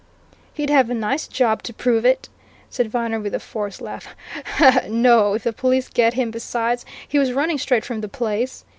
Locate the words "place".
8.09-8.65